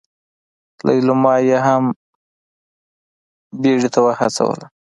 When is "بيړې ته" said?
3.61-3.99